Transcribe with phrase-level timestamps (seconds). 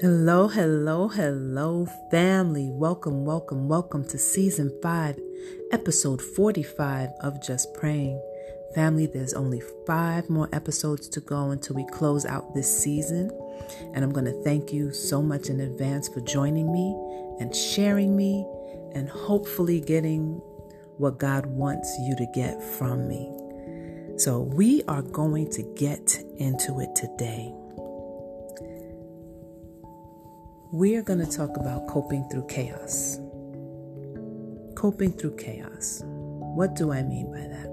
[0.00, 2.70] Hello, hello, hello, family.
[2.70, 5.20] Welcome, welcome, welcome to season five,
[5.72, 8.18] episode 45 of Just Praying.
[8.74, 13.30] Family, there's only five more episodes to go until we close out this season.
[13.92, 16.96] And I'm going to thank you so much in advance for joining me
[17.38, 18.46] and sharing me
[18.94, 20.40] and hopefully getting
[20.96, 23.30] what God wants you to get from me.
[24.16, 27.52] So, we are going to get into it today.
[30.72, 33.18] We are going to talk about coping through chaos.
[34.76, 36.00] Coping through chaos.
[36.04, 37.68] What do I mean by that?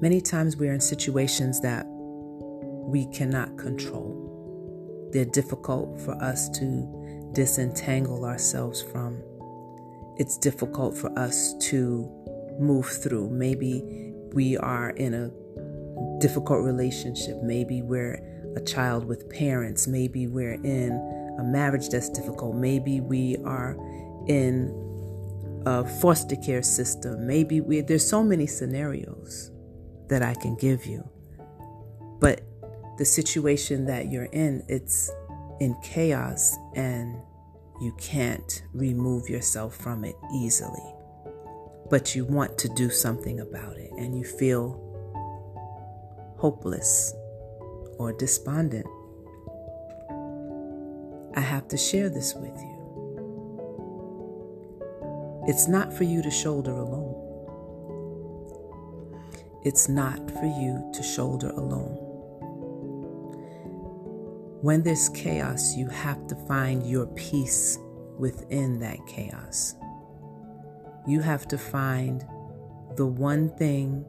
[0.00, 5.10] Many times we are in situations that we cannot control.
[5.12, 9.20] They're difficult for us to disentangle ourselves from.
[10.18, 12.08] It's difficult for us to
[12.60, 13.28] move through.
[13.30, 15.32] Maybe we are in a
[16.20, 17.42] difficult relationship.
[17.42, 18.20] Maybe we're
[18.56, 19.86] a child with parents.
[19.86, 22.56] Maybe we're in a marriage that's difficult.
[22.56, 23.76] Maybe we are
[24.26, 24.82] in
[25.66, 27.26] a foster care system.
[27.26, 29.50] Maybe we, there's so many scenarios
[30.08, 31.08] that I can give you.
[32.20, 32.42] But
[32.98, 35.10] the situation that you're in, it's
[35.60, 37.16] in chaos and
[37.80, 40.94] you can't remove yourself from it easily.
[41.90, 44.80] But you want to do something about it and you feel
[46.38, 47.12] hopeless
[47.98, 48.86] or despondent,
[51.36, 52.74] I have to share this with you.
[55.46, 57.20] It's not for you to shoulder alone.
[59.64, 61.98] It's not for you to shoulder alone.
[64.62, 67.78] When there's chaos, you have to find your peace
[68.18, 69.74] within that chaos.
[71.06, 72.24] You have to find
[72.96, 74.06] the one thing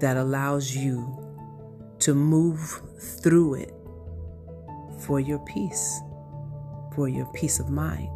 [0.00, 1.23] that allows you
[2.04, 2.82] to move
[3.22, 3.72] through it
[5.00, 6.00] for your peace,
[6.94, 8.10] for your peace of mind.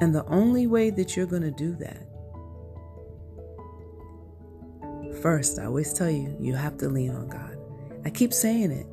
[0.00, 2.06] And the only way that you're going to do that,
[5.20, 7.58] first, I always tell you, you have to lean on God.
[8.06, 8.86] I keep saying it.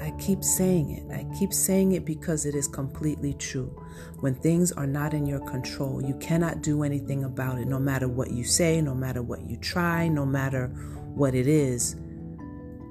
[0.00, 1.04] I keep saying it.
[1.14, 3.78] I keep saying it because it is completely true.
[4.20, 8.08] When things are not in your control, you cannot do anything about it, no matter
[8.08, 10.68] what you say, no matter what you try, no matter
[11.14, 11.96] what it is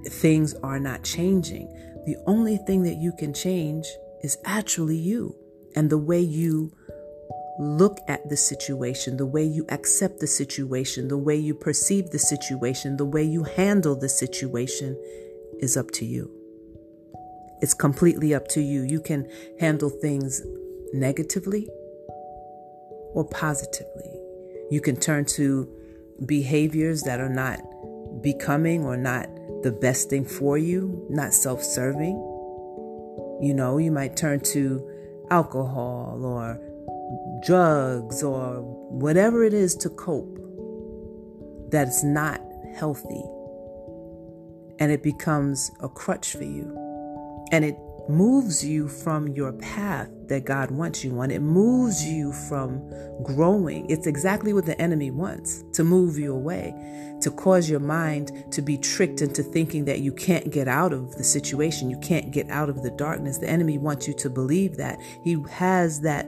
[0.07, 1.67] things are not changing.
[2.05, 3.85] The only thing that you can change
[4.21, 5.35] is actually you
[5.75, 6.73] and the way you
[7.59, 12.19] look at the situation, the way you accept the situation, the way you perceive the
[12.19, 14.97] situation, the way you handle the situation
[15.59, 16.31] is up to you.
[17.61, 18.83] It's completely up to you.
[18.83, 20.41] You can handle things
[20.93, 21.69] negatively
[23.13, 24.19] or positively.
[24.69, 25.69] You can turn to
[26.25, 27.61] behaviors that are not
[28.21, 29.27] becoming or not
[29.63, 32.15] the best thing for you, not self serving.
[33.41, 34.89] You know, you might turn to
[35.29, 36.59] alcohol or
[37.45, 40.39] drugs or whatever it is to cope
[41.69, 42.41] that's not
[42.75, 43.23] healthy.
[44.79, 46.77] And it becomes a crutch for you.
[47.51, 47.75] And it
[48.09, 51.31] moves you from your path that God wants you on.
[51.31, 52.89] It moves you from
[53.23, 53.89] growing.
[53.89, 56.73] It's exactly what the enemy wants to move you away,
[57.21, 61.15] to cause your mind to be tricked into thinking that you can't get out of
[61.15, 63.37] the situation, you can't get out of the darkness.
[63.37, 64.99] The enemy wants you to believe that.
[65.23, 66.27] He has that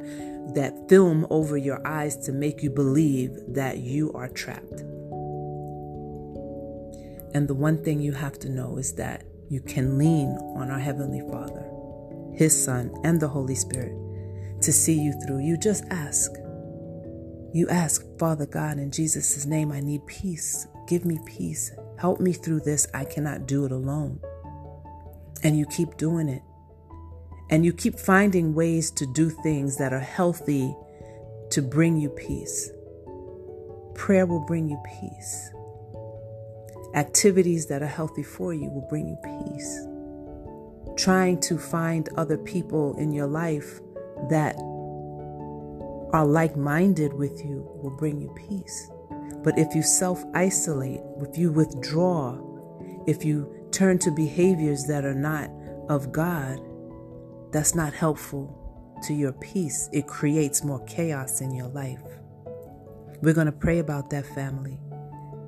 [0.53, 4.81] that film over your eyes to make you believe that you are trapped.
[7.33, 10.79] And the one thing you have to know is that you can lean on our
[10.79, 11.69] Heavenly Father,
[12.33, 13.95] His Son, and the Holy Spirit
[14.61, 15.39] to see you through.
[15.39, 16.31] You just ask.
[17.53, 20.67] You ask, Father God, in Jesus' name, I need peace.
[20.87, 21.71] Give me peace.
[21.97, 22.87] Help me through this.
[22.93, 24.19] I cannot do it alone.
[25.43, 26.41] And you keep doing it.
[27.49, 30.75] And you keep finding ways to do things that are healthy
[31.51, 32.71] to bring you peace.
[33.93, 35.51] Prayer will bring you peace.
[36.95, 39.85] Activities that are healthy for you will bring you peace.
[40.95, 43.81] Trying to find other people in your life
[44.29, 44.55] that
[46.13, 48.89] are like minded with you will bring you peace.
[49.43, 52.39] But if you self isolate, if you withdraw,
[53.05, 55.51] if you turn to behaviors that are not
[55.89, 56.61] of God,
[57.51, 58.61] that's not helpful
[59.03, 59.89] to your peace.
[59.91, 62.01] It creates more chaos in your life.
[63.21, 64.79] We're going to pray about that family.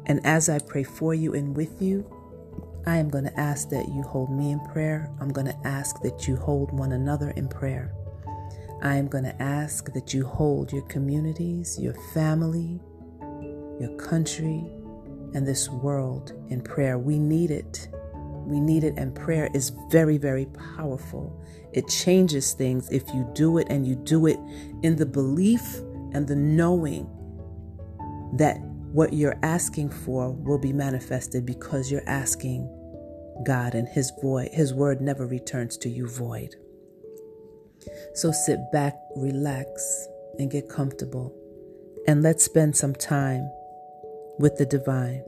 [0.07, 2.05] And as I pray for you and with you,
[2.87, 5.11] I am going to ask that you hold me in prayer.
[5.19, 7.93] I'm going to ask that you hold one another in prayer.
[8.81, 12.79] I am going to ask that you hold your communities, your family,
[13.79, 14.63] your country,
[15.33, 16.97] and this world in prayer.
[16.97, 17.89] We need it.
[18.45, 20.45] We need it, and prayer is very, very
[20.77, 21.43] powerful.
[21.73, 24.39] It changes things if you do it and you do it
[24.83, 25.79] in the belief
[26.13, 27.09] and the knowing
[28.37, 28.57] that
[28.91, 32.73] what you're asking for will be manifested because you're asking
[33.45, 36.55] God and his void his word never returns to you void.
[38.13, 40.07] So sit back, relax
[40.39, 41.35] and get comfortable
[42.07, 43.51] and let's spend some time
[44.39, 45.23] with the divine.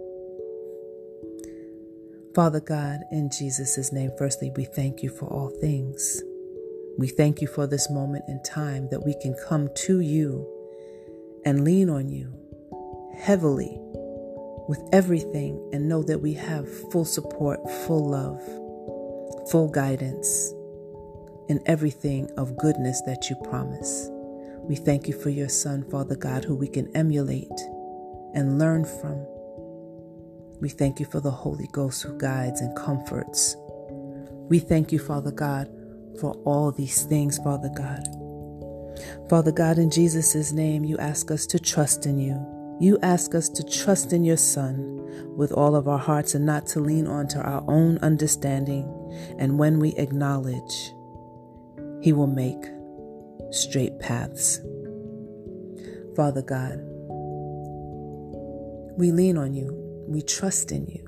[2.33, 6.21] Father God, in Jesus' name, firstly, we thank you for all things.
[6.97, 10.47] We thank you for this moment in time that we can come to you
[11.43, 12.38] and lean on you
[13.19, 13.77] heavily
[14.69, 18.39] with everything and know that we have full support, full love,
[19.49, 20.53] full guidance
[21.49, 24.07] in everything of goodness that you promise.
[24.61, 27.49] We thank you for your Son, Father God, who we can emulate
[28.33, 29.25] and learn from.
[30.61, 33.55] We thank you for the Holy Ghost who guides and comforts.
[34.49, 35.67] We thank you, Father God,
[36.19, 38.07] for all these things, Father God.
[39.29, 43.49] Father God, in Jesus' name, you ask us to trust in you you ask us
[43.49, 47.37] to trust in your Son with all of our hearts and not to lean onto
[47.39, 48.85] our own understanding.
[49.37, 50.93] And when we acknowledge,
[52.01, 52.63] He will make
[53.51, 54.61] straight paths.
[56.15, 56.79] Father God,
[58.97, 59.73] we lean on you,
[60.07, 61.05] we trust in you.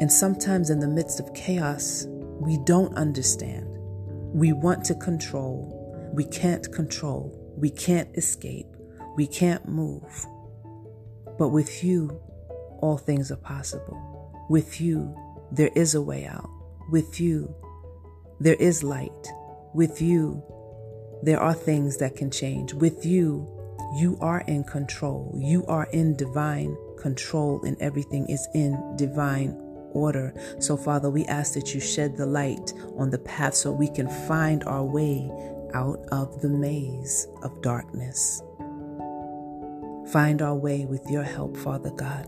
[0.00, 3.66] And sometimes in the midst of chaos, we don't understand.
[4.32, 5.76] We want to control.
[6.14, 7.36] We can't control.
[7.56, 8.66] We can't escape.
[9.16, 10.26] We can't move.
[11.38, 12.20] But with you,
[12.80, 14.46] all things are possible.
[14.48, 15.14] With you,
[15.52, 16.50] there is a way out.
[16.90, 17.54] With you,
[18.40, 19.28] there is light.
[19.74, 20.42] With you,
[21.22, 22.72] there are things that can change.
[22.72, 23.48] With you,
[23.96, 25.34] you are in control.
[25.36, 29.56] You are in divine control, and everything is in divine
[29.92, 30.34] order.
[30.58, 34.08] So, Father, we ask that you shed the light on the path so we can
[34.28, 35.30] find our way
[35.74, 38.42] out of the maze of darkness
[40.12, 42.26] find our way with your help, Father God.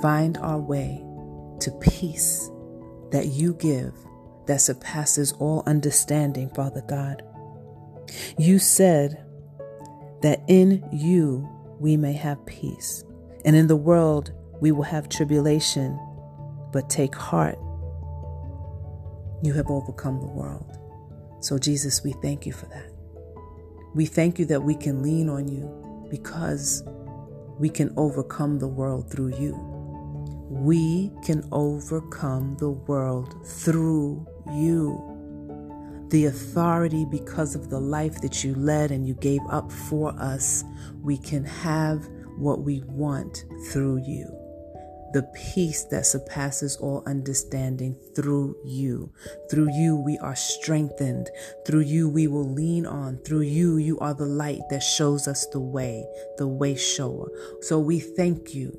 [0.00, 1.02] Find our way
[1.60, 2.50] to peace
[3.10, 3.94] that you give
[4.46, 7.22] that surpasses all understanding, Father God.
[8.38, 9.24] You said
[10.22, 13.04] that in you we may have peace,
[13.44, 15.98] and in the world we will have tribulation,
[16.72, 17.58] but take heart.
[19.42, 20.78] You have overcome the world.
[21.40, 22.92] So, Jesus, we thank you for that.
[23.94, 25.81] We thank you that we can lean on you
[26.12, 26.84] because
[27.58, 29.56] we can overcome the world through you.
[30.50, 36.06] We can overcome the world through you.
[36.10, 40.64] The authority because of the life that you led and you gave up for us,
[41.00, 42.06] we can have
[42.36, 44.41] what we want through you
[45.12, 49.12] the peace that surpasses all understanding through you.
[49.50, 51.30] Through you, we are strengthened.
[51.66, 53.18] Through you, we will lean on.
[53.18, 56.04] Through you, you are the light that shows us the way,
[56.38, 57.30] the way shower.
[57.60, 58.78] So we thank you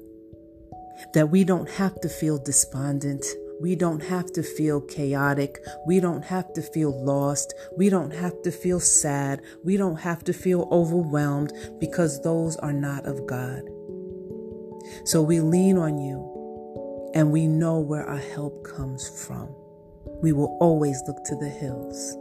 [1.14, 3.26] that we don't have to feel despondent.
[3.62, 5.60] We don't have to feel chaotic.
[5.86, 7.54] We don't have to feel lost.
[7.78, 9.42] We don't have to feel sad.
[9.64, 13.62] We don't have to feel overwhelmed because those are not of God.
[15.06, 19.54] So we lean on you and we know where our help comes from.
[20.22, 22.16] We will always look to the hills.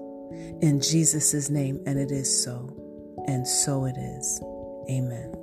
[0.63, 2.75] In Jesus' name, and it is so,
[3.27, 4.41] and so it is.
[4.91, 5.42] Amen.